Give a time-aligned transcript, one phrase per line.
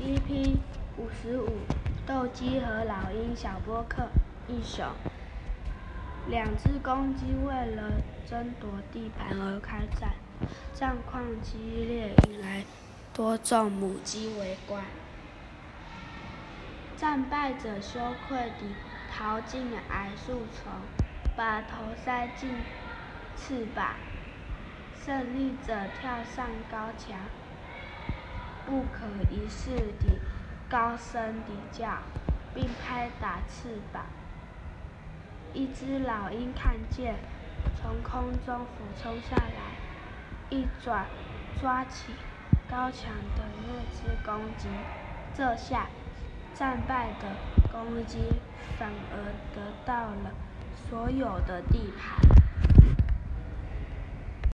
[0.00, 0.56] EP
[0.96, 1.58] 五十五，
[2.06, 4.06] 斗鸡和老鹰小波克
[4.46, 4.92] 一首。
[6.28, 10.12] 两只公鸡为了争夺地盘而开战，
[10.72, 12.62] 战况激烈，引来
[13.12, 14.84] 多众母鸡围观。
[16.96, 18.66] 战败者羞愧地
[19.12, 20.70] 逃进矮树丛，
[21.36, 22.50] 把头塞进
[23.36, 23.96] 翅膀；
[25.04, 27.18] 胜利者跳上高墙。
[28.68, 30.18] 不可一世地
[30.68, 31.88] 高声地叫，
[32.54, 34.04] 并拍打翅膀。
[35.54, 37.16] 一只老鹰看见，
[37.76, 41.06] 从空中俯冲下来，一爪
[41.58, 42.12] 抓起
[42.70, 44.68] 高墙的那只公鸡。
[45.34, 45.86] 这下，
[46.52, 47.26] 战败的
[47.72, 48.18] 公鸡
[48.78, 50.34] 反而得到了
[50.74, 52.47] 所有的地盘。